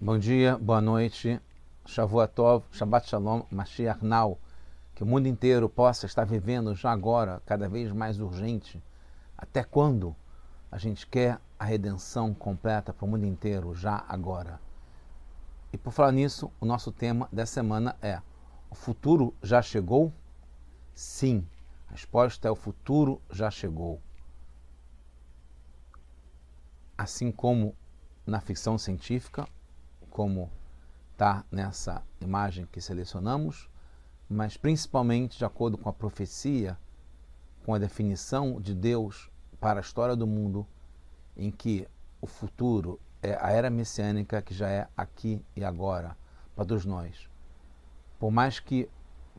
[0.00, 1.40] Bom dia, boa noite,
[1.84, 2.32] Shavuot
[2.70, 4.38] Shabbat Shalom, Mashiach Now.
[4.94, 8.80] Que o mundo inteiro possa estar vivendo já agora, cada vez mais urgente.
[9.36, 10.14] Até quando
[10.70, 14.60] a gente quer a redenção completa para o mundo inteiro, já agora?
[15.72, 18.22] E por falar nisso, o nosso tema dessa semana é:
[18.70, 20.12] O futuro já chegou?
[20.94, 21.44] Sim.
[21.88, 24.00] A resposta é: O futuro já chegou.
[26.96, 27.74] Assim como
[28.24, 29.44] na ficção científica,
[30.18, 30.50] como
[31.12, 33.70] está nessa imagem que selecionamos,
[34.28, 36.76] mas principalmente de acordo com a profecia,
[37.64, 39.30] com a definição de Deus
[39.60, 40.66] para a história do mundo,
[41.36, 41.86] em que
[42.20, 46.16] o futuro é a era messiânica que já é aqui e agora
[46.52, 47.30] para todos nós.
[48.18, 48.90] Por mais que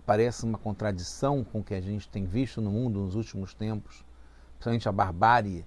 [0.05, 4.05] pareça uma contradição com o que a gente tem visto no mundo nos últimos tempos,
[4.53, 5.65] principalmente a barbárie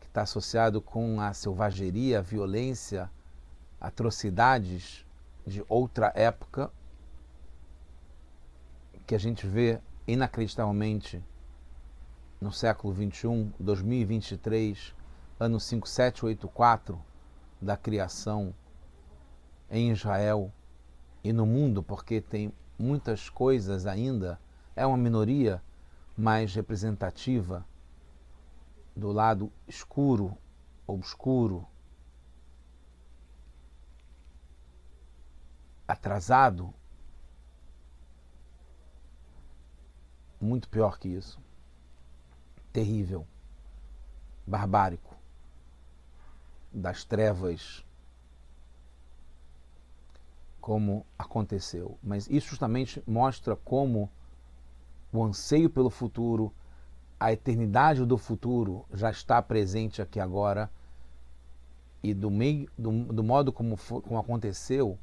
[0.00, 3.10] que está associado com a selvageria, a violência,
[3.80, 5.06] atrocidades
[5.46, 6.70] de outra época
[9.06, 11.22] que a gente vê inacreditavelmente
[12.40, 14.94] no século 21, 2023,
[15.38, 17.00] ano 5784
[17.60, 18.54] da criação
[19.70, 20.52] em Israel
[21.22, 24.40] e no mundo, porque tem muitas coisas ainda,
[24.74, 25.62] é uma minoria
[26.16, 27.66] mais representativa
[28.96, 30.36] do lado escuro,
[30.86, 31.66] obscuro,
[35.90, 36.72] atrasado,
[40.40, 41.40] muito pior que isso.
[42.72, 43.26] Terrível,
[44.46, 45.16] barbárico,
[46.72, 47.84] das trevas,
[50.60, 51.98] como aconteceu.
[52.02, 54.08] Mas isso justamente mostra como
[55.12, 56.54] o anseio pelo futuro,
[57.18, 60.70] a eternidade do futuro já está presente aqui agora
[62.02, 64.98] e do meio do, do modo como, foi, como aconteceu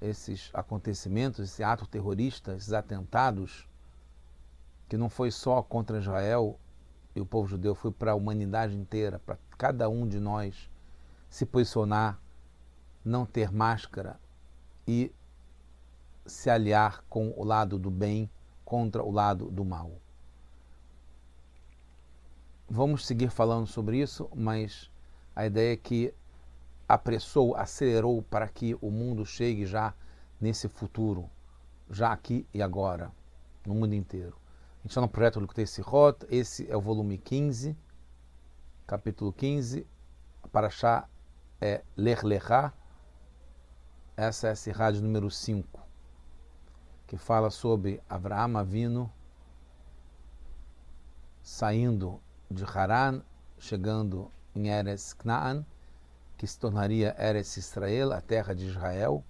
[0.00, 3.68] esses acontecimentos, esse ato terrorista, esses atentados,
[4.88, 6.58] que não foi só contra Israel
[7.14, 10.70] e o povo judeu, foi para a humanidade inteira, para cada um de nós
[11.28, 12.20] se posicionar,
[13.04, 14.18] não ter máscara
[14.86, 15.12] e
[16.24, 18.30] se aliar com o lado do bem
[18.64, 19.92] contra o lado do mal.
[22.68, 24.90] Vamos seguir falando sobre isso, mas
[25.34, 26.14] a ideia é que
[26.88, 29.92] apressou, acelerou para que o mundo chegue já
[30.40, 31.28] nesse futuro,
[31.90, 33.12] já aqui e agora,
[33.66, 34.36] no mundo inteiro.
[34.78, 37.76] A gente está no projeto Likutei Sirot, esse é o volume 15,
[38.86, 39.86] capítulo 15,
[40.50, 41.10] para achar
[41.60, 42.72] é Ler Lechá,
[44.16, 45.80] essa é a Sirá número 5,
[47.06, 49.12] que fala sobre Avraham Avino
[51.42, 52.20] saindo
[52.50, 53.22] de Haran,
[53.58, 55.64] chegando em Eres Knaan,
[56.38, 59.24] que se tornaria Eretz Israel, a terra de Israel,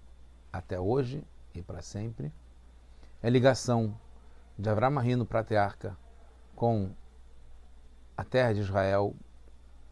[0.52, 1.24] até hoje
[1.54, 2.30] e para sempre.
[3.22, 3.98] É ligação
[4.58, 5.96] de Avram Avinu, patriarca,
[6.54, 6.92] com
[8.14, 9.16] a terra de Israel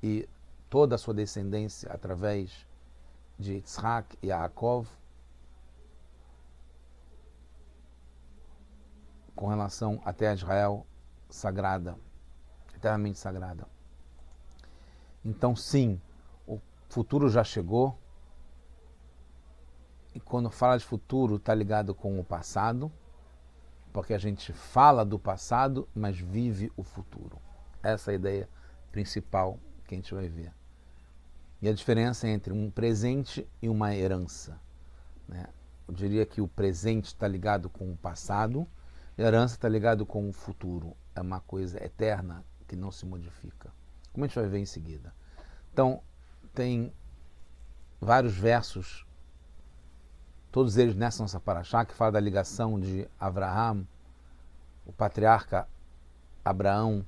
[0.03, 0.29] e
[0.69, 2.67] toda a sua descendência através
[3.39, 4.87] de Yitzhak e Yaakov,
[9.35, 10.87] com relação à terra de Israel
[11.31, 11.97] sagrada,
[12.75, 13.67] eternamente sagrada.
[15.25, 16.01] Então, sim,
[16.89, 17.99] futuro já chegou.
[20.15, 22.91] E quando fala de futuro, está ligado com o passado,
[23.93, 27.39] porque a gente fala do passado, mas vive o futuro.
[27.83, 28.49] Essa é a ideia
[28.91, 30.53] principal que a gente vai ver.
[31.61, 34.61] E a diferença entre um presente e uma herança.
[35.29, 35.47] Né?
[35.87, 38.67] Eu diria que o presente está ligado com o passado,
[39.17, 40.97] e a herança está ligado com o futuro.
[41.15, 43.73] É uma coisa eterna que não se modifica.
[44.13, 45.15] Como a gente vai ver em seguida.
[45.73, 46.03] Então,
[46.57, 46.91] tem
[48.01, 49.07] vários versos,
[50.51, 53.87] todos eles nessa nossa paraxá, que fala da ligação de Abraham,
[54.87, 55.69] o patriarca
[56.43, 57.05] Abraão,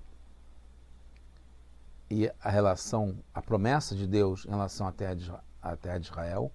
[2.10, 5.32] e a relação, a promessa de Deus em relação à terra de,
[5.62, 6.52] à terra de Israel.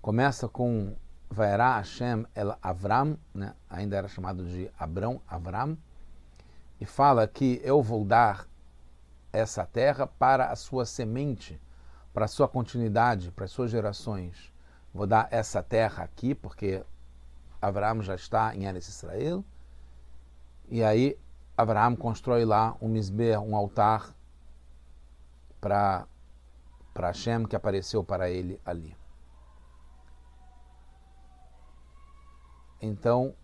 [0.00, 0.96] Começa com
[1.30, 3.54] Vaerá Hashem el Avram, né?
[3.68, 5.76] ainda era chamado de Abrão, Avram,
[6.80, 8.48] e fala que eu vou dar
[9.32, 11.60] essa terra para a sua semente
[12.12, 14.52] para sua continuidade, para as suas gerações.
[14.92, 16.84] Vou dar essa terra aqui, porque
[17.60, 19.44] Abraão já está em Eretz Israel.
[20.68, 21.18] E aí
[21.56, 24.14] Abraão constrói lá um misber, um altar
[25.60, 26.06] para
[26.94, 28.96] para Hashem que apareceu para ele ali.
[32.80, 33.34] Então,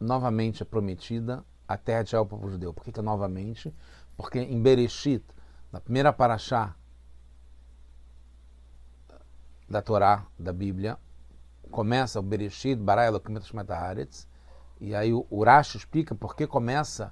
[0.00, 2.74] novamente é prometida a terra de Israel para o judeu.
[2.74, 3.72] Por que, que é novamente?
[4.16, 5.24] Porque em Bereshit,
[5.72, 6.76] na primeira paraxá,
[9.68, 10.98] da Torá, da Bíblia,
[11.70, 13.38] começa o Bereshit, Bara Elohim
[13.70, 14.28] Haaretz,
[14.78, 17.10] e aí o Urash explica por que começa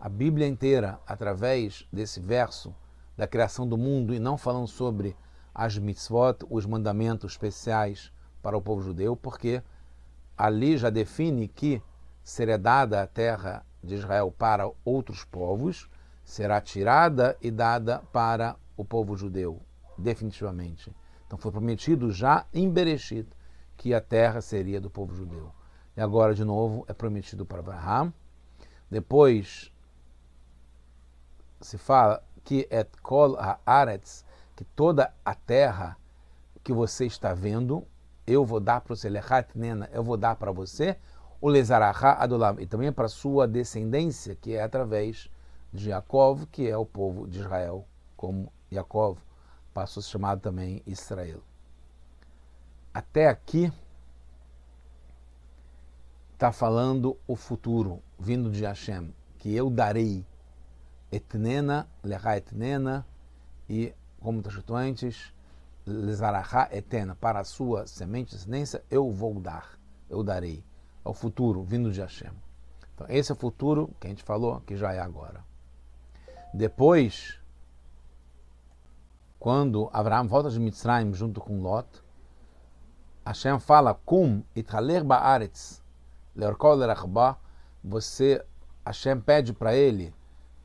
[0.00, 2.72] a Bíblia inteira através desse verso
[3.16, 5.16] da criação do mundo e não falando sobre
[5.52, 9.62] as mitzvot, os mandamentos especiais para o povo judeu, porque
[10.36, 11.82] ali já define que
[12.22, 15.88] será dada a terra de Israel para outros povos,
[16.26, 19.62] será tirada e dada para o povo judeu,
[19.96, 20.94] definitivamente.
[21.24, 23.28] Então foi prometido já em Bereshit
[23.76, 25.52] que a terra seria do povo judeu.
[25.96, 28.12] E agora, de novo, é prometido para Abraham.
[28.90, 29.72] Depois
[31.60, 34.24] se fala que et kol haaretz,
[34.56, 35.96] que toda a terra
[36.62, 37.86] que você está vendo,
[38.26, 39.08] eu vou dar para você,
[39.54, 40.98] nena, eu vou dar para você,
[41.40, 45.30] o lezarachá adulam, e também para sua descendência, que é através
[45.76, 47.86] de Jacob, que é o povo de Israel,
[48.16, 49.18] como Jacob
[49.72, 51.40] passou a ser chamado também Israel.
[52.92, 53.70] Até aqui
[56.32, 60.26] está falando o futuro, vindo de Hashem, que eu darei
[61.12, 63.06] etnena, lecha etnena,
[63.68, 65.32] e, como está escrito antes,
[65.86, 69.78] lezarachá etena, para a sua semente de descendência, eu vou dar,
[70.08, 70.64] eu darei.
[71.04, 72.32] É o futuro, vindo de Hashem.
[72.94, 75.44] Então, esse é o futuro que a gente falou, que já é agora.
[76.56, 77.38] Depois,
[79.38, 82.02] quando Abraão volta de Mitzrayim junto com Lot,
[83.26, 85.82] Hashem fala, Kum ithaler ba'aretz,
[86.34, 87.36] leorkol lerachba,
[87.84, 88.42] você,
[88.86, 90.14] Hashem pede para ele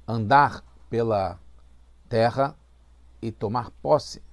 [0.07, 1.38] andar pela
[2.07, 2.55] terra
[3.21, 4.23] e tomar posse.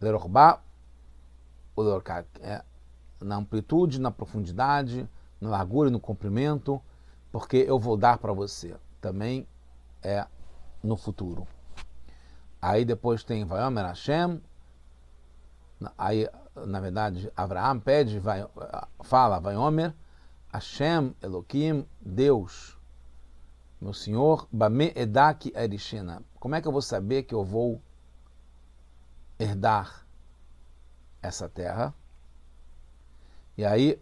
[0.00, 0.60] Lerorba,
[2.40, 2.64] é,
[3.20, 5.08] na amplitude, na profundidade,
[5.40, 6.82] na largura e no comprimento,
[7.30, 8.74] porque eu vou dar para você.
[9.00, 9.46] Também
[10.02, 10.26] é
[10.84, 11.48] no futuro.
[12.60, 14.40] Aí depois tem Vayomer Hashem,
[15.98, 18.46] aí na verdade Abraão pede, vai,
[19.02, 19.94] fala Vayomer,
[20.52, 22.78] Hashem Elohim, Deus,
[23.80, 26.22] meu senhor, Bame Edak Erishena.
[26.38, 27.80] Como é que eu vou saber que eu vou
[29.38, 30.06] herdar
[31.20, 31.92] essa terra?
[33.56, 34.00] E aí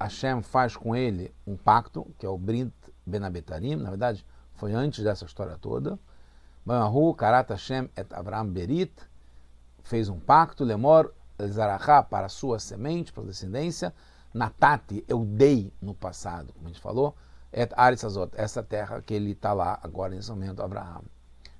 [0.00, 2.72] Hashem faz com ele um pacto, que é o Brint
[3.06, 4.24] Benabetarim, na verdade
[4.54, 5.98] foi antes dessa história toda.
[6.64, 8.92] Bamahu Karat Hashem et Avraham Berit
[9.82, 11.12] fez um pacto, Lemor
[11.44, 13.92] Zarachá para sua semente, para a descendência.
[14.32, 17.14] Natati, eu dei no passado, como a gente falou,
[17.52, 21.02] et Arisazot, essa terra que ele está lá agora nesse momento, Abraão.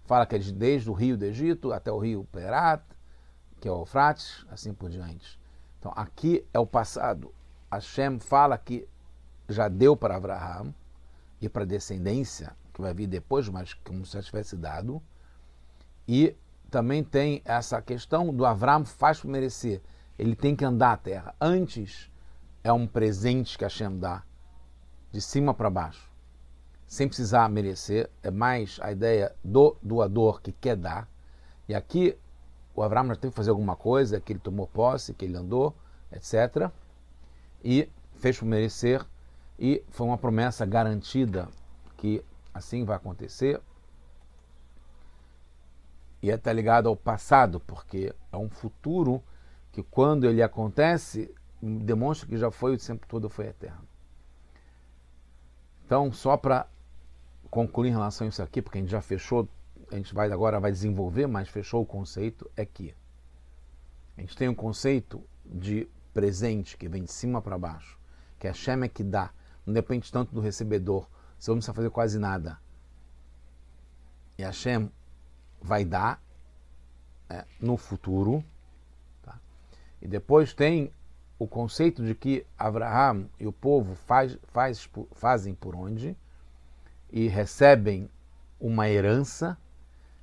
[0.04, 2.82] Fala que é desde o rio do Egito até o rio Perat,
[3.60, 5.38] que é o Eufrates, assim por diante.
[5.78, 7.32] Então aqui é o passado.
[7.70, 8.88] Hashem fala que
[9.48, 10.74] já deu para Abraão
[11.40, 15.02] e para a descendência, que vai vir depois, mas como se já tivesse dado.
[16.06, 16.36] E
[16.70, 19.82] também tem essa questão do Abraão faz por merecer.
[20.18, 21.34] Ele tem que andar a terra.
[21.40, 22.10] Antes
[22.64, 24.22] é um presente que Hashem dá
[25.10, 26.10] de cima para baixo,
[26.86, 31.06] sem precisar merecer, é mais a ideia do doador que quer dar.
[31.68, 32.16] E aqui
[32.74, 35.76] o Abraão já teve que fazer alguma coisa, que ele tomou posse, que ele andou,
[36.10, 36.70] etc.
[37.62, 39.04] E fez por merecer,
[39.58, 41.48] e foi uma promessa garantida
[41.96, 43.60] que assim vai acontecer.
[46.22, 49.22] E está é ligado ao passado, porque é um futuro
[49.72, 53.88] que, quando ele acontece, demonstra que já foi o tempo todo foi eterno.
[55.84, 56.68] Então, só para
[57.50, 59.48] concluir em relação a isso aqui, porque a gente já fechou,
[59.90, 62.94] a gente vai agora vai desenvolver, mas fechou o conceito, é que
[64.16, 67.98] a gente tem um conceito de presente que vem de cima para baixo,
[68.38, 69.32] que a Shem é que dá,
[69.66, 71.08] não depende tanto do recebedor,
[71.42, 72.56] você não precisa fazer quase nada.
[74.38, 74.88] E a Shem
[75.60, 76.22] vai dar
[77.28, 78.44] é, no futuro.
[79.24, 79.40] Tá?
[80.00, 80.92] E depois tem
[81.40, 86.16] o conceito de que Abraham e o povo faz, faz, fazem por onde
[87.10, 88.08] e recebem
[88.60, 89.58] uma herança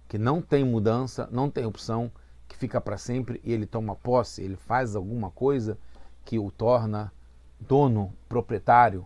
[0.08, 2.10] que não tem mudança, não tem opção,
[2.48, 5.78] que fica para sempre e ele toma posse, ele faz alguma coisa
[6.24, 7.12] que o torna
[7.60, 9.06] dono, proprietário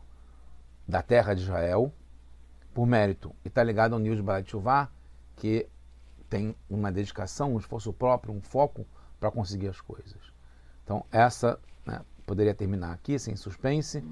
[0.87, 1.91] da terra de Israel
[2.73, 3.33] por mérito.
[3.43, 4.89] E está ligado ao Balat Shuvah,
[5.35, 5.67] que
[6.29, 8.85] tem uma dedicação, um esforço próprio, um foco
[9.19, 10.19] para conseguir as coisas.
[10.83, 14.03] Então, essa né, poderia terminar aqui, sem suspense.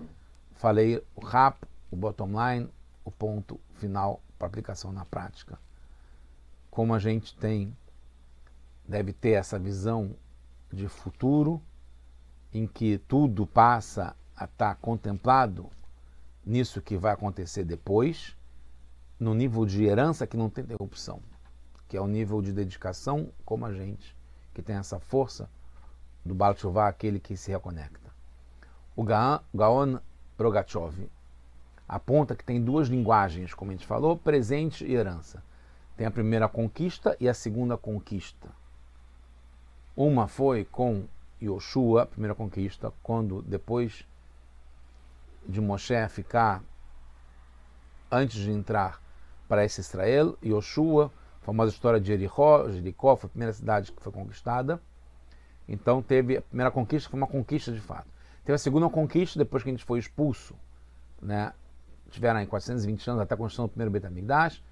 [0.53, 2.69] Falei o RAP, o bottom line,
[3.03, 5.59] o ponto final para aplicação na prática.
[6.69, 7.75] Como a gente tem,
[8.87, 10.15] deve ter essa visão
[10.71, 11.61] de futuro,
[12.53, 15.69] em que tudo passa a estar contemplado
[16.45, 18.35] nisso que vai acontecer depois,
[19.21, 21.21] no nível de herança que não tem interrupção,
[21.87, 24.17] que é o nível de dedicação, como a gente,
[24.51, 25.47] que tem essa força
[26.25, 26.55] do Baal
[26.87, 28.09] aquele que se reconecta.
[28.95, 29.99] O Gaon
[30.39, 30.95] Rogachov
[31.87, 35.43] aponta que tem duas linguagens, como a gente falou, presente e herança.
[35.95, 38.49] Tem a primeira conquista e a segunda conquista.
[39.95, 41.05] Uma foi com
[41.39, 44.03] Yoshua, a primeira conquista, quando depois
[45.47, 46.63] de Moshe ficar
[48.09, 48.99] antes de entrar
[49.51, 54.09] para esse Israel, Yoshua, famosa história de Jericó, Jericó foi a primeira cidade que foi
[54.09, 54.81] conquistada.
[55.67, 58.07] Então teve a primeira conquista, foi uma conquista de fato.
[58.45, 60.55] Teve a segunda conquista depois que a gente foi expulso,
[61.21, 61.51] né?
[62.09, 64.63] Tiveram aí 420 anos até a construção do primeiro Betamigdash,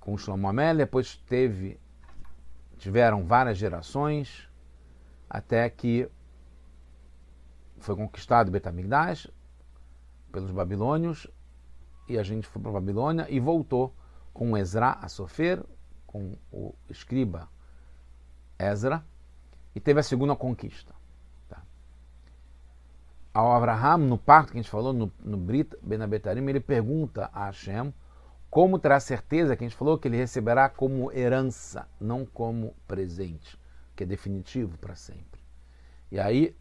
[0.00, 1.78] com Shlomo Amel, depois teve
[2.78, 4.48] tiveram várias gerações
[5.28, 6.10] até que
[7.78, 9.30] foi conquistado Betamigdash
[10.32, 11.28] pelos babilônios
[12.08, 13.94] e a gente foi para a Babilônia e voltou
[14.32, 15.62] com Ezra a sofrer,
[16.06, 17.48] com o escriba
[18.58, 19.04] Ezra,
[19.74, 20.94] e teve a segunda conquista.
[21.48, 21.62] Tá?
[23.32, 27.46] Ao Abraham, no pacto que a gente falou, no, no Brit Benabetarim, ele pergunta a
[27.46, 27.92] Hashem
[28.50, 33.56] como terá certeza que a gente falou que ele receberá como herança, não como presente,
[33.94, 35.40] que é definitivo para sempre.
[36.10, 36.56] E aí,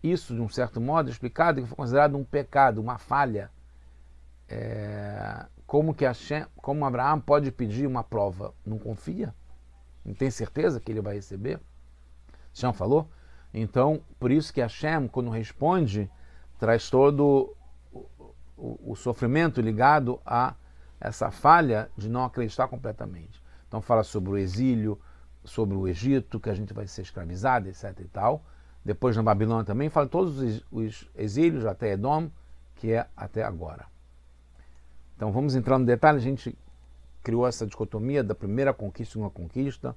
[0.00, 3.50] isso, de um certo modo, é explicado que foi considerado um pecado, uma falha
[4.48, 8.54] é, como que Hashem, como Abraão pode pedir uma prova?
[8.64, 9.34] Não confia?
[10.04, 11.58] Não tem certeza que ele vai receber?
[12.54, 13.10] Hashem falou?
[13.52, 16.08] Então, por isso que Hashem, quando responde,
[16.60, 17.56] traz todo
[18.56, 20.54] o, o, sofrimento ligado a
[21.00, 23.42] essa falha de não acreditar completamente.
[23.66, 24.96] Então fala sobre o exílio,
[25.42, 28.44] sobre o Egito, que a gente vai ser escravizado, etc e tal.
[28.84, 32.30] Depois na Babilônia também fala todos os exílios até Edom,
[32.76, 33.92] que é até agora.
[35.16, 36.56] Então vamos entrar no detalhe, a gente
[37.22, 39.96] criou essa dicotomia da primeira conquista uma conquista,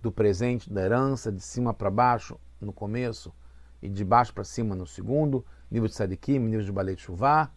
[0.00, 3.32] do presente, da herança, de cima para baixo no começo
[3.80, 7.50] e de baixo para cima no segundo, nível de Sadikim, nível de Balei Shuvá,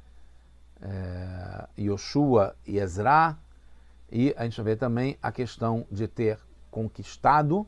[0.82, 3.38] é, Yoshua e Ezra,
[4.12, 7.66] e a gente vai ver também a questão de ter conquistado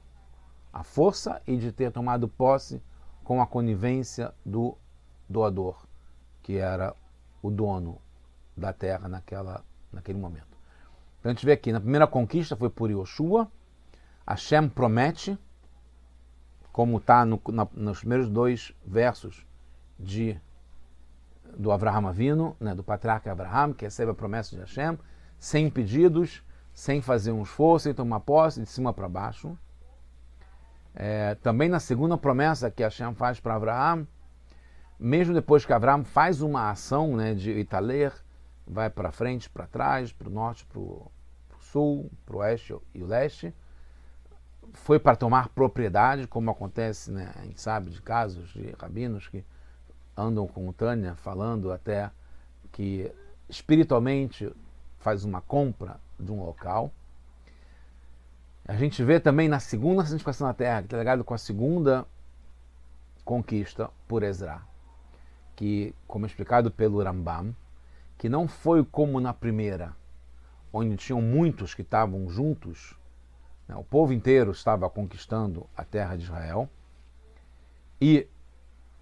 [0.72, 2.82] a força e de ter tomado posse
[3.24, 4.77] com a conivência do
[5.27, 5.86] doador,
[6.44, 6.96] que era
[7.41, 8.00] o dono
[8.58, 10.58] da terra naquela, naquele momento.
[11.20, 13.50] Então a gente vê aqui, na primeira conquista foi por Yoshua,
[14.28, 15.38] Hashem promete,
[16.72, 17.42] como está no,
[17.74, 19.46] nos primeiros dois versos
[19.98, 20.40] de,
[21.58, 24.98] do Avraham Avino, né, do patriarca Abraham, que recebe a promessa de Hashem,
[25.40, 29.58] sem pedidos, sem fazer um esforço, sem tomar posse, de cima para baixo.
[30.94, 34.08] É, também na segunda promessa que Hashem faz para Abraham,
[35.00, 38.14] mesmo depois que Abraham faz uma ação né, de Italer,
[38.68, 41.12] vai para frente, para trás, para o norte, para o
[41.62, 43.54] sul, para o oeste e o leste.
[44.74, 49.44] Foi para tomar propriedade, como acontece, né, a gente sabe de casos de rabinos que
[50.16, 52.12] andam com o Tânia falando até
[52.72, 53.12] que
[53.48, 54.54] espiritualmente
[55.00, 56.92] faz uma compra de um local.
[58.68, 62.06] A gente vê também na segunda santificação da terra, que está ligado com a segunda
[63.24, 64.62] conquista por Ezra,
[65.56, 67.56] que, como explicado pelo Rambam,
[68.18, 69.96] que não foi como na primeira,
[70.74, 72.98] onde tinham muitos que estavam juntos,
[73.68, 73.76] né?
[73.76, 76.70] o povo inteiro estava conquistando a terra de Israel,
[78.02, 78.28] e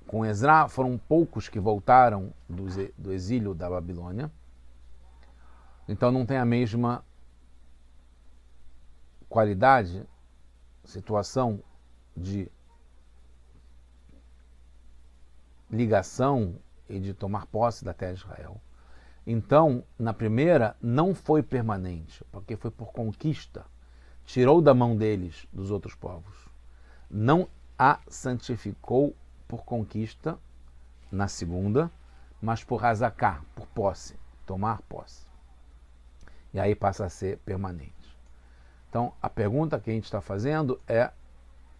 [0.07, 4.31] com Ezra foram poucos que voltaram do, exílio da Babilônia,
[5.87, 7.03] então não tem a mesma
[9.29, 10.05] qualidade,
[10.83, 11.61] situação
[12.15, 12.49] de
[15.69, 16.55] ligação
[16.87, 18.61] e de tomar posse da terra de Israel.
[19.25, 23.65] Então, na primeira, não foi permanente, porque foi por conquista.
[24.25, 26.47] Tirou da mão deles, dos outros povos.
[27.09, 29.15] Não a santificou
[29.47, 30.37] por conquista
[31.11, 31.91] na segunda,
[32.41, 34.15] mas por razaká, por posse,
[34.45, 35.25] tomar posse.
[36.53, 37.93] E aí passa a ser permanente.
[38.89, 41.13] Então, a pergunta que a gente está fazendo é a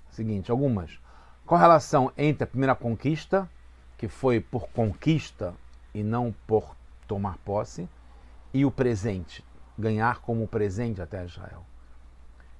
[0.09, 0.99] seguinte: algumas.
[1.45, 3.49] Qual a relação entre a primeira conquista,
[3.97, 5.53] que foi por conquista
[5.93, 6.74] e não por
[7.07, 7.89] tomar posse,
[8.53, 9.43] e o presente,
[9.77, 11.65] ganhar como presente até Israel.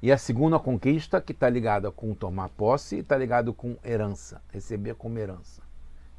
[0.01, 4.95] E a segunda conquista, que está ligada com tomar posse, está ligado com herança, receber
[4.95, 5.63] como herança,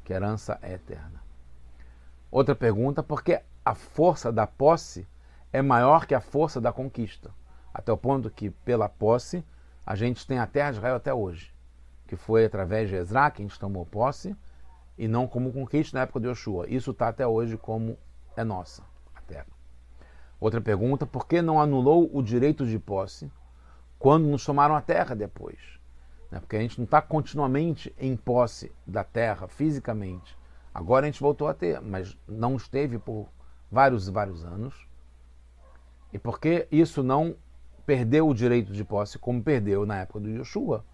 [0.03, 1.21] que herança é eterna.
[2.29, 5.07] Outra pergunta, porque a força da posse
[5.53, 7.31] é maior que a força da conquista,
[7.73, 9.45] até o ponto que, pela posse,
[9.85, 11.53] a gente tem a terra de Israel até hoje,
[12.07, 14.35] que foi através de Ezra que a gente tomou posse,
[14.97, 16.65] e não como conquista na época de Yoshua.
[16.67, 17.97] Isso está até hoje como
[18.37, 18.83] é nossa,
[19.15, 19.47] a terra.
[20.39, 23.31] Outra pergunta: por que não anulou o direito de posse
[23.97, 25.57] quando nos tomaram a terra depois?
[26.31, 26.39] Né?
[26.39, 30.37] Porque a gente não está continuamente em posse da terra fisicamente.
[30.73, 33.27] Agora a gente voltou a ter, mas não esteve por
[33.71, 34.87] vários e vários anos.
[36.13, 37.35] E porque isso não
[37.85, 40.85] perdeu o direito de posse como perdeu na época do Yoshua,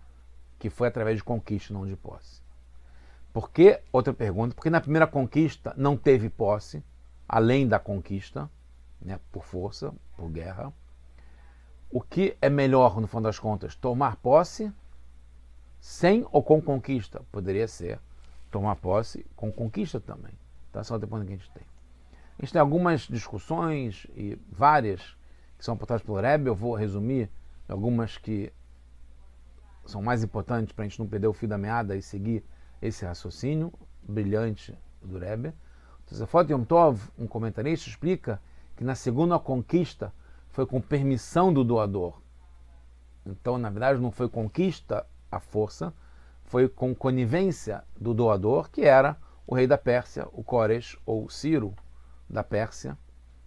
[0.57, 2.41] que foi através de conquista, não de posse.
[3.33, 6.83] Por que, outra pergunta, porque na primeira conquista não teve posse,
[7.27, 8.49] além da conquista,
[9.01, 10.73] né, por força, por guerra.
[11.89, 14.71] O que é melhor, no fundo das contas, tomar posse
[15.79, 17.21] sem ou com conquista?
[17.31, 17.99] Poderia ser
[18.49, 20.33] tomar posse com conquista também.
[20.71, 20.83] Tá?
[20.83, 21.63] Só depois que a gente tem.
[22.37, 25.15] A gente tem algumas discussões e várias
[25.57, 26.47] que são apontadas pelo Rebbe.
[26.47, 27.29] Eu vou resumir
[27.67, 28.51] algumas que
[29.85, 32.43] são mais importantes para a gente não perder o fio da meada e seguir
[32.81, 35.53] esse raciocínio brilhante do Rebbe.
[36.05, 38.41] Tosafot Yom Tov, um comentarista, explica
[38.75, 40.13] que na segunda conquista
[40.49, 42.21] foi com permissão do doador.
[43.25, 45.93] Então, na verdade, não foi conquista à força,
[46.43, 49.17] foi com conivência do doador, que era
[49.47, 51.73] o rei da Pérsia, o Cores ou Ciro
[52.29, 52.97] da Pérsia,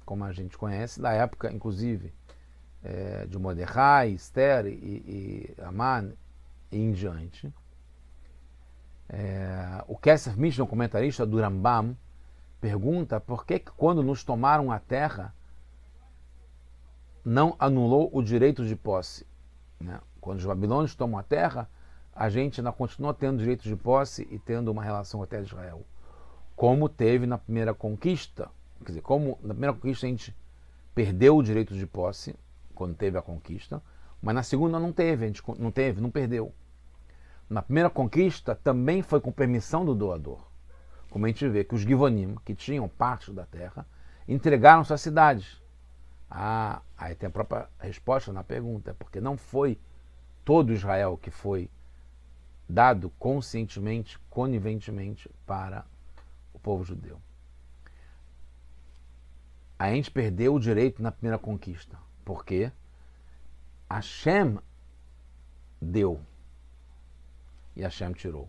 [0.04, 2.12] como a gente conhece, da época, inclusive,
[2.82, 6.12] é, de Mordecai, Esther e, e Aman
[6.70, 7.52] e em diante.
[9.08, 11.96] É, o Kesef Mishnah, um comentarista do Rambam,
[12.66, 15.32] pergunta por que, que quando nos tomaram a terra
[17.24, 19.24] não anulou o direito de posse.
[19.78, 20.00] Né?
[20.20, 21.70] Quando os babilônios tomam a terra,
[22.12, 25.42] a gente ainda continua tendo direito de posse e tendo uma relação com a terra
[25.42, 25.86] de Israel.
[26.56, 30.36] Como teve na primeira conquista, quer dizer, como na primeira conquista a gente
[30.92, 32.34] perdeu o direito de posse,
[32.74, 33.80] quando teve a conquista,
[34.20, 36.52] mas na segunda não teve, a gente não teve, não perdeu.
[37.48, 40.55] Na primeira conquista também foi com permissão do doador.
[41.10, 43.86] Como a gente vê que os Givonim, que tinham parte da terra,
[44.28, 45.60] entregaram suas cidades.
[46.30, 49.78] Ah, aí tem a própria resposta na pergunta, porque não foi
[50.44, 51.70] todo Israel que foi
[52.68, 55.84] dado conscientemente, coniventemente para
[56.52, 57.20] o povo judeu.
[59.78, 62.72] A gente perdeu o direito na primeira conquista, porque
[63.90, 64.58] Hashem
[65.80, 66.20] deu
[67.76, 68.48] e Hashem tirou,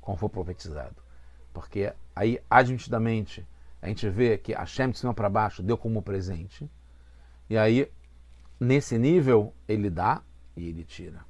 [0.00, 1.03] como foi profetizado.
[1.54, 3.46] Porque aí, admitidamente,
[3.80, 6.68] a gente vê que Hashem de cima para baixo deu como presente.
[7.48, 7.90] E aí,
[8.58, 10.20] nesse nível, ele dá
[10.56, 11.24] e ele tira.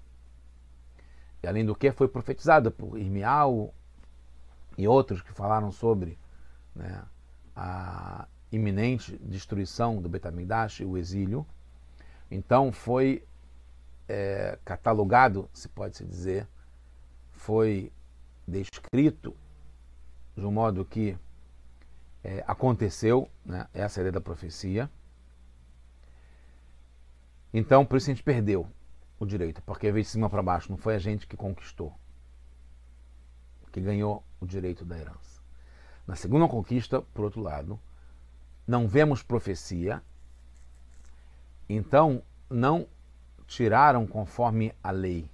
[1.42, 3.72] E além do que, foi profetizado por Irmial
[4.78, 6.18] e outros que falaram sobre
[6.74, 7.02] né,
[7.54, 11.46] a iminente destruição do Betamigdash e o exílio.
[12.30, 13.26] Então foi
[14.08, 16.48] é, catalogado, se pode se dizer,
[17.32, 17.92] foi
[18.46, 19.36] descrito
[20.36, 21.16] de um modo que
[22.22, 24.90] é, aconteceu, né, essa é a ideia da profecia.
[27.52, 28.66] Então, por isso a gente perdeu
[29.18, 31.94] o direito, porque veio de cima para baixo, não foi a gente que conquistou,
[33.70, 35.40] que ganhou o direito da herança.
[36.06, 37.78] Na segunda conquista, por outro lado,
[38.66, 40.02] não vemos profecia,
[41.68, 42.86] então não
[43.46, 45.30] tiraram conforme a lei.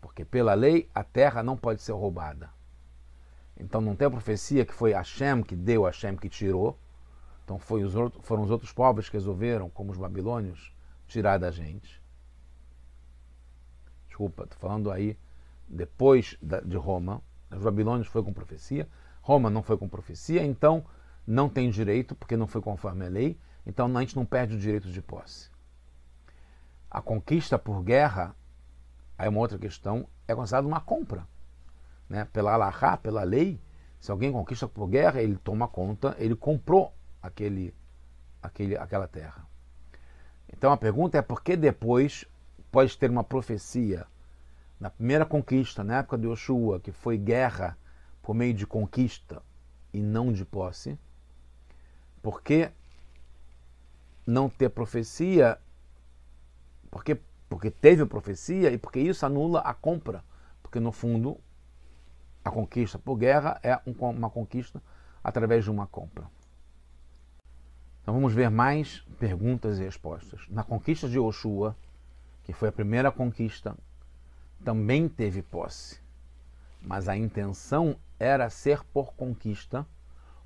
[0.00, 2.55] Porque pela lei a terra não pode ser roubada.
[3.58, 6.78] Então não tem a profecia que foi Hashem que deu, Hashem que tirou.
[7.44, 10.72] Então foi os outros, foram os outros povos que resolveram, como os babilônios,
[11.06, 12.02] tirar da gente.
[14.06, 15.18] Desculpa, estou falando aí
[15.68, 17.22] depois de Roma.
[17.50, 18.88] Os babilônios foi com profecia,
[19.22, 20.84] Roma não foi com profecia, então
[21.26, 24.58] não tem direito, porque não foi conforme a lei, então a gente não perde o
[24.58, 25.48] direito de posse.
[26.90, 28.34] A conquista por guerra
[29.18, 31.26] Aí uma outra questão é considerada uma compra.
[32.08, 32.24] Né?
[32.32, 33.60] Pela Allahá, pela lei,
[34.00, 36.92] se alguém conquista por guerra, ele toma conta, ele comprou
[37.22, 37.74] aquele,
[38.42, 39.46] aquele, aquela terra.
[40.52, 42.24] Então a pergunta é por que depois
[42.70, 44.06] pode ter uma profecia
[44.78, 47.76] na primeira conquista, na época de Yoshua, que foi guerra
[48.22, 49.42] por meio de conquista
[49.92, 50.98] e não de posse,
[52.22, 52.70] por que
[54.26, 55.58] não ter profecia?
[56.90, 60.24] Porque porque teve profecia e porque isso anula a compra.
[60.62, 61.38] Porque no fundo,
[62.46, 64.80] a conquista por guerra é uma conquista
[65.22, 66.30] através de uma compra.
[68.00, 70.46] Então vamos ver mais perguntas e respostas.
[70.48, 71.76] Na conquista de Oshua,
[72.44, 73.76] que foi a primeira conquista,
[74.64, 76.00] também teve posse.
[76.80, 79.84] Mas a intenção era ser por conquista,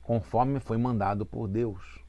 [0.03, 2.03] conforme foi mandado por Deus.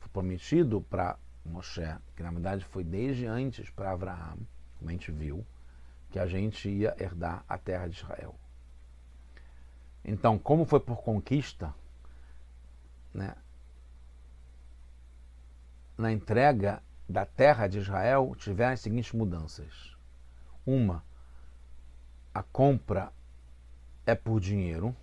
[0.00, 4.38] Foi prometido para Moshe, que na verdade foi desde antes para Abraão,
[4.76, 5.46] como a gente viu,
[6.10, 8.34] que a gente ia herdar a terra de Israel.
[10.04, 11.74] Então, como foi por conquista,
[13.12, 13.34] né,
[15.96, 19.96] na entrega da terra de Israel tiveram as seguintes mudanças.
[20.64, 21.04] Uma,
[22.32, 23.12] a compra
[24.06, 24.94] é por dinheiro.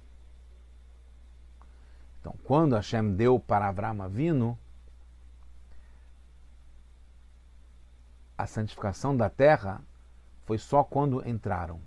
[2.20, 4.58] Então, quando Hashem deu para Avram Avino
[8.38, 9.82] a santificação da terra,
[10.46, 11.82] foi só quando entraram.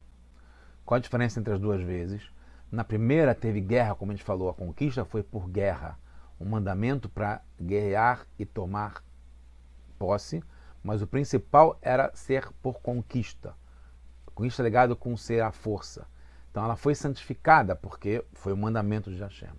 [0.84, 2.30] Qual a diferença entre as duas vezes?
[2.70, 5.98] Na primeira teve guerra, como a gente falou, a conquista foi por guerra,
[6.38, 9.02] um mandamento para guerrear e tomar
[9.98, 10.42] posse,
[10.82, 13.54] mas o principal era ser por conquista.
[14.24, 16.06] Conquista ligado com ser a força.
[16.50, 19.50] Então ela foi santificada porque foi o mandamento de Hashem.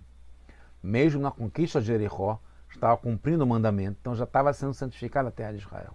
[0.82, 5.32] Mesmo na conquista de Jericó, estava cumprindo o mandamento, então já estava sendo santificada a
[5.32, 5.94] terra de Israel.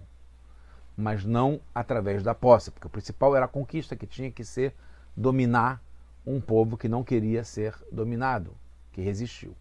[0.95, 4.75] Mas não através da posse, porque o principal era a conquista que tinha que ser
[5.15, 5.81] dominar
[6.27, 8.53] um povo que não queria ser dominado,
[8.91, 9.55] que resistiu.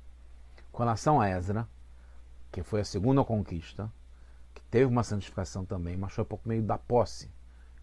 [0.73, 1.69] Com relação a Ezra,
[2.51, 3.91] que foi a segunda conquista,
[4.53, 7.31] que teve uma santificação também, mas foi por meio da posse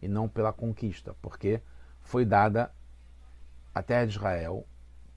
[0.02, 1.62] e não pela conquista, porque
[2.02, 2.72] foi dada
[3.74, 4.68] a terra de Israel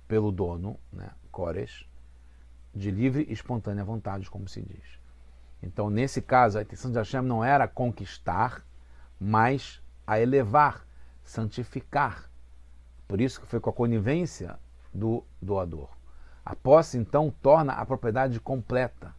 [0.06, 1.84] pelo dono, né, Cores,
[2.72, 5.00] de livre e espontânea vontade, como se diz.
[5.60, 8.64] Então, nesse caso, a intenção de Hashem não era conquistar,
[9.18, 10.86] mas a elevar,
[11.24, 12.30] santificar.
[13.06, 14.58] Por isso que foi com a conivência
[14.92, 15.88] do doador.
[16.44, 19.14] A posse, então, torna a propriedade completa,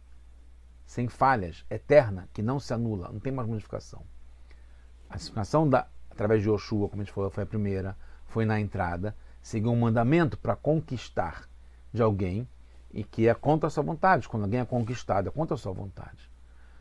[0.86, 4.02] sem falhas, eterna, que não se anula, não tem mais modificação.
[5.08, 7.96] A santificação da, através de Yoshua, como a gente falou, foi a primeira,
[8.26, 11.48] foi na entrada, seguiu um mandamento para conquistar
[11.92, 12.48] de alguém
[12.90, 14.28] e que é contra a sua vontade.
[14.28, 16.30] Quando alguém é conquistado, é contra a sua vontade.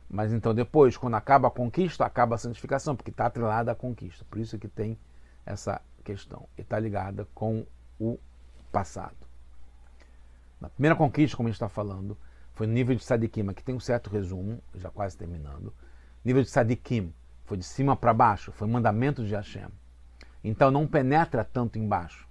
[0.09, 4.25] Mas então depois, quando acaba a conquista, acaba a santificação, porque está atrelada à conquista.
[4.29, 4.97] Por isso que tem
[5.45, 6.47] essa questão.
[6.57, 7.65] E está ligada com
[7.99, 8.17] o
[8.71, 9.27] passado.
[10.59, 12.17] Na primeira conquista, como a gente está falando,
[12.53, 15.73] foi no nível de Sadikim, aqui tem um certo resumo, já quase terminando.
[16.23, 19.67] Nível de Sadikim, foi de cima para baixo, foi mandamento de Hashem.
[20.43, 22.27] Então não penetra tanto embaixo.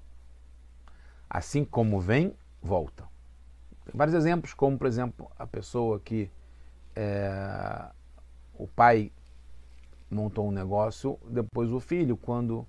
[1.29, 3.05] Assim como vem, volta.
[3.85, 6.31] Tem vários exemplos, como por exemplo a pessoa que
[6.95, 7.91] é,
[8.55, 9.13] o pai
[10.11, 12.67] montou um negócio, depois o filho, quando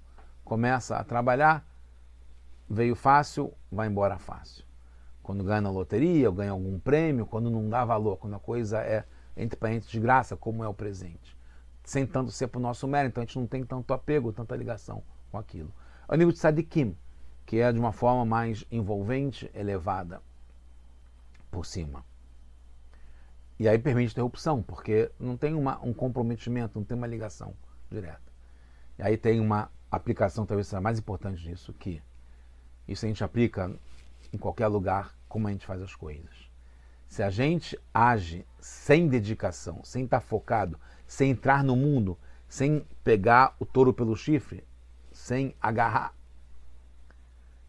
[0.47, 1.67] começa a trabalhar,
[2.69, 4.63] veio fácil, vai embora fácil.
[5.21, 8.79] Quando ganha na loteria, ou ganha algum prêmio, quando não dá valor, quando a coisa
[8.79, 9.03] é
[9.35, 11.37] entre parentes de graça, como é o presente.
[11.83, 14.55] Sem tanto ser para o nosso mérito, então a gente não tem tanto apego, tanta
[14.55, 15.71] ligação com aquilo.
[16.07, 16.95] O nível de sadikim,
[17.45, 20.21] que é de uma forma mais envolvente, elevada
[21.51, 22.05] por cima.
[23.59, 27.53] E aí permite interrupção, porque não tem uma, um comprometimento, não tem uma ligação
[27.91, 28.31] direta.
[28.97, 32.01] E aí tem uma aplicação, talvez seja mais importante disso, que
[32.87, 33.73] isso a gente aplica
[34.31, 36.49] em qualquer lugar, como a gente faz as coisas.
[37.07, 43.55] Se a gente age sem dedicação, sem estar focado, sem entrar no mundo, sem pegar
[43.59, 44.63] o touro pelo chifre,
[45.11, 46.13] sem agarrar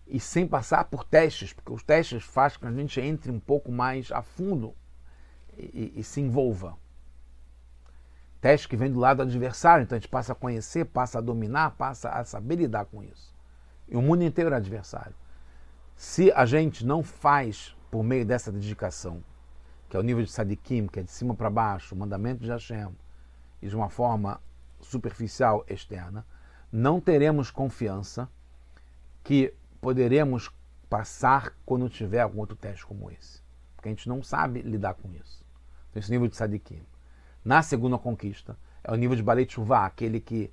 [0.07, 3.39] e sem passar por testes, porque os testes fazem com que a gente entre um
[3.39, 4.75] pouco mais a fundo
[5.57, 6.77] e, e, se envolva.
[8.41, 11.21] Teste que vem do lado do adversário, então a gente passa a conhecer, passa a
[11.21, 13.35] dominar, passa a saber lidar com isso.
[13.89, 15.15] E o mundo inteiro é adversário.
[15.97, 19.25] Se a gente não faz por meio dessa dedicação,
[19.89, 22.51] que é o nível de sadikim, que é de cima para baixo, o mandamento de
[22.51, 22.95] Hashem,
[23.61, 24.41] e de uma forma
[24.81, 26.25] superficial externa,
[26.71, 28.29] não teremos confiança
[29.25, 30.51] que poderemos
[30.89, 33.43] passar quando tiver algum outro teste como esse.
[33.75, 35.45] Porque a gente não sabe lidar com isso.
[35.91, 36.83] Então, esse nível de sadikim.
[37.45, 40.53] Na segunda conquista, é o nível de Balei Tshuva, aquele que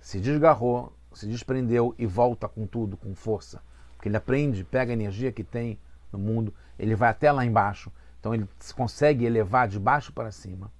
[0.00, 3.62] se desgarrou, se desprendeu e volta com tudo, com força.
[3.94, 5.78] Porque ele aprende, pega a energia que tem
[6.12, 7.90] no mundo, ele vai até lá embaixo.
[8.20, 10.72] Então ele consegue elevar de baixo para cima.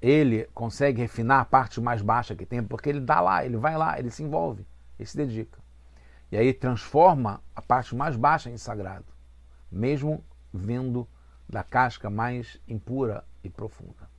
[0.00, 3.76] Ele consegue refinar a parte mais baixa que tem, porque ele dá lá, ele vai
[3.76, 4.66] lá, ele se envolve,
[4.98, 5.58] ele se dedica.
[6.30, 9.06] E aí transforma a parte mais baixa em sagrado,
[9.70, 11.08] mesmo vindo
[11.48, 14.13] da casca mais impura e profunda.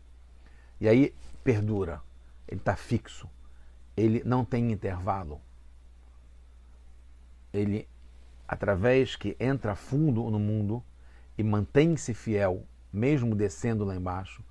[0.85, 1.99] E aí perdura,
[2.47, 3.27] ele está fixo,
[3.97, 5.41] ele não tem intervalo.
[7.51, 7.89] Ele,
[8.47, 10.83] através que entra fundo no mundo
[11.35, 14.43] e mantém-se fiel, mesmo descendo lá embaixo,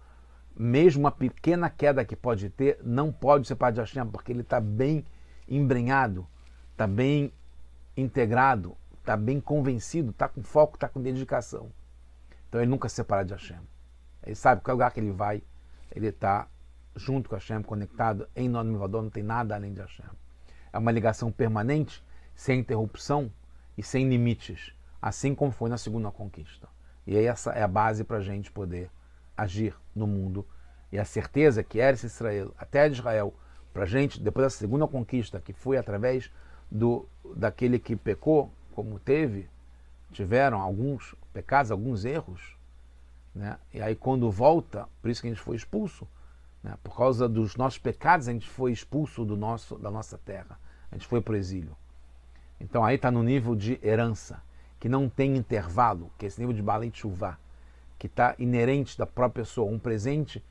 [0.57, 4.61] mesmo a pequena queda que pode ter, não pode ser de Hashem, porque ele está
[4.61, 5.05] bem
[5.47, 6.27] embrenhado,
[6.73, 7.33] está bem
[7.97, 11.71] integrado, está bem convencido, está com foco, está com dedicação.
[12.49, 13.61] Então ele nunca se separa de Hashem.
[14.25, 15.41] Ele sabe que qualquer lugar que ele vai,
[15.95, 16.49] ele está
[16.97, 20.07] junto com Hashem, conectado em nome do Vador, não tem nada além de Hashem.
[20.73, 22.05] É uma ligação permanente,
[22.35, 23.31] sem interrupção
[23.77, 26.69] e sem limites, assim como foi na segunda conquista.
[27.07, 28.91] E aí essa é a base para a gente poder
[29.37, 30.47] agir no mundo.
[30.91, 33.35] E a certeza que era Israel, até de Israel,
[33.73, 36.31] para a gente, depois da segunda conquista, que foi através
[36.71, 39.49] do, daquele que pecou, como teve,
[40.13, 42.54] tiveram alguns pecados, alguns erros,
[43.35, 43.59] né?
[43.73, 46.07] e aí quando volta, por isso que a gente foi expulso,
[46.63, 46.77] né?
[46.83, 50.59] por causa dos nossos pecados, a gente foi expulso do nosso, da nossa terra,
[50.91, 51.77] a gente foi para o exílio.
[52.61, 54.43] Então aí está no nível de herança,
[54.79, 57.39] que não tem intervalo, que é esse nível de bala chuvá,
[57.99, 59.71] que está inerente da própria pessoa.
[59.71, 60.45] Um presente,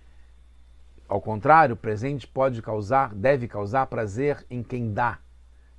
[1.07, 5.19] ao contrário, presente pode causar, deve causar prazer em quem dá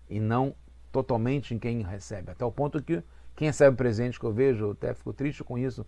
[0.08, 0.54] e não
[0.92, 2.30] totalmente em quem recebe.
[2.30, 3.02] Até o ponto que
[3.34, 5.84] quem recebe presente que eu vejo, eu até fico triste com isso,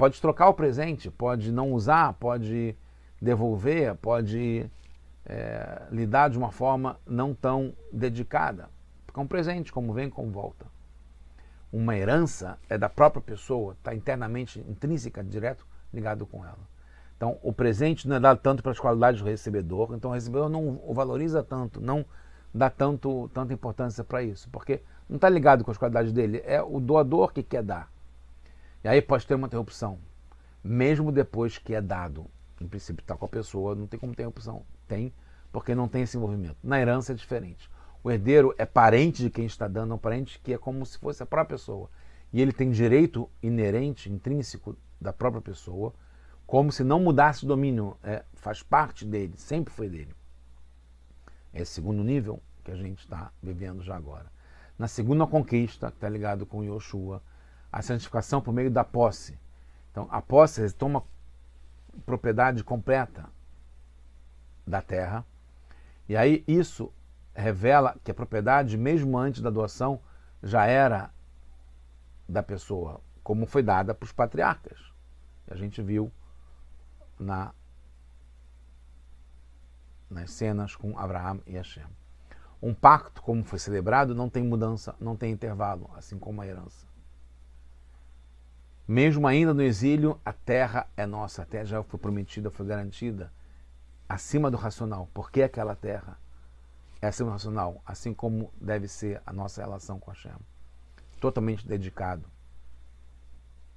[0.00, 2.74] pode trocar o presente, pode não usar, pode
[3.20, 4.64] devolver, pode
[5.26, 8.70] é, lidar de uma forma não tão dedicada.
[9.04, 10.64] Porque é um presente, como vem, como volta.
[11.70, 16.66] Uma herança é da própria pessoa, está internamente, intrínseca, direto ligado com ela.
[17.14, 20.48] Então, o presente não é dado tanto para as qualidades do recebedor, então o recebedor
[20.48, 22.06] não o valoriza tanto, não
[22.54, 26.62] dá tanto, tanta importância para isso, porque não está ligado com as qualidades dele, é
[26.62, 27.92] o doador que quer dar.
[28.82, 29.98] E aí pode ter uma interrupção,
[30.62, 32.26] mesmo depois que é dado.
[32.60, 34.64] Em princípio, está com a pessoa, não tem como ter interrupção.
[34.88, 35.12] Tem,
[35.52, 36.56] porque não tem esse envolvimento.
[36.62, 37.70] Na herança é diferente.
[38.02, 40.98] O herdeiro é parente de quem está dando, é um parente que é como se
[40.98, 41.90] fosse a própria pessoa.
[42.32, 45.92] E ele tem direito inerente, intrínseco da própria pessoa,
[46.46, 50.14] como se não mudasse o domínio, é, faz parte dele, sempre foi dele.
[51.52, 54.26] É esse segundo nível que a gente está vivendo já agora.
[54.78, 57.22] Na segunda conquista, que está ligado com Yoshua,
[57.72, 59.38] a santificação por meio da posse.
[59.90, 61.04] Então, a posse toma
[62.04, 63.28] propriedade completa
[64.66, 65.24] da terra.
[66.08, 66.92] E aí isso
[67.34, 70.00] revela que a propriedade, mesmo antes da doação,
[70.42, 71.10] já era
[72.28, 74.78] da pessoa, como foi dada para os patriarcas.
[75.48, 76.10] A gente viu
[77.18, 77.52] na
[80.08, 81.86] nas cenas com Abraão e Hashem.
[82.60, 86.89] Um pacto, como foi celebrado, não tem mudança, não tem intervalo, assim como a herança.
[88.90, 93.32] Mesmo ainda no exílio, a terra é nossa, a terra já foi prometida, foi garantida,
[94.08, 95.08] acima do racional.
[95.14, 96.18] Por que aquela terra
[97.00, 97.80] é acima do racional?
[97.86, 100.34] Assim como deve ser a nossa relação com Hashem.
[101.20, 102.24] Totalmente dedicado,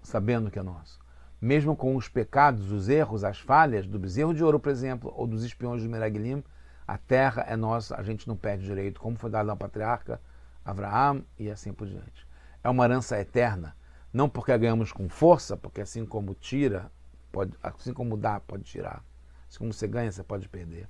[0.01, 0.99] sabendo que é nosso
[1.39, 5.27] mesmo com os pecados, os erros, as falhas do bezerro de ouro, por exemplo, ou
[5.27, 6.41] dos espiões de Meragilim,
[6.87, 10.19] a terra é nossa, a gente não perde direito, como foi dado ao patriarca
[10.65, 12.25] Abraão e assim por diante.
[12.63, 13.75] É uma herança eterna,
[14.13, 16.91] não porque ganhamos com força, porque assim como tira,
[17.31, 19.03] pode, assim como dá, pode tirar.
[19.49, 20.87] Assim como você ganha, você pode perder.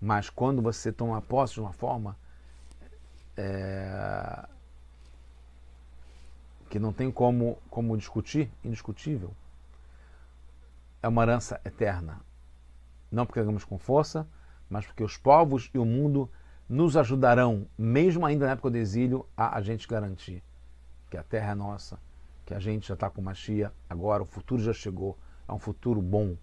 [0.00, 2.16] Mas quando você toma posse de uma forma
[3.36, 4.48] é,
[6.68, 9.32] que não tem como, como discutir, indiscutível,
[11.02, 12.20] é uma herança eterna.
[13.12, 14.26] Não porque hagamos com força,
[14.68, 16.28] mas porque os povos e o mundo
[16.68, 20.42] nos ajudarão, mesmo ainda na época do exílio, a a gente garantir
[21.10, 21.98] que a terra é nossa,
[22.50, 26.02] que a gente já está com Machia agora, o futuro já chegou, é um futuro
[26.02, 26.36] bom,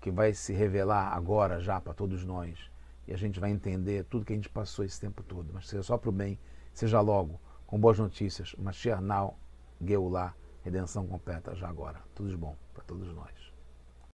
[0.00, 2.70] que vai se revelar agora já para todos nós.
[3.08, 5.82] E a gente vai entender tudo que a gente passou esse tempo todo, mas seja
[5.82, 6.38] só para o bem,
[6.72, 9.36] seja logo, com boas notícias, Mashiach Now,
[9.84, 11.98] Geulah, redenção completa já agora.
[12.14, 13.43] Tudo de bom para todos nós.